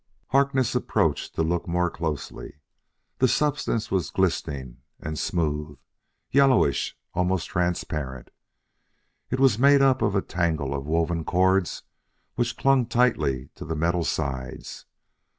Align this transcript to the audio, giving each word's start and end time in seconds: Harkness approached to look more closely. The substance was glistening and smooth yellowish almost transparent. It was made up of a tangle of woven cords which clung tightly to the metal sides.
Harkness 0.29 0.73
approached 0.73 1.35
to 1.35 1.43
look 1.43 1.67
more 1.67 1.87
closely. 1.91 2.55
The 3.19 3.27
substance 3.27 3.91
was 3.91 4.09
glistening 4.09 4.77
and 4.99 5.19
smooth 5.19 5.77
yellowish 6.31 6.97
almost 7.13 7.49
transparent. 7.49 8.31
It 9.29 9.39
was 9.39 9.59
made 9.59 9.83
up 9.83 10.01
of 10.01 10.15
a 10.15 10.23
tangle 10.23 10.73
of 10.73 10.87
woven 10.87 11.23
cords 11.23 11.83
which 12.33 12.57
clung 12.57 12.87
tightly 12.87 13.51
to 13.53 13.63
the 13.63 13.75
metal 13.75 14.03
sides. 14.03 14.87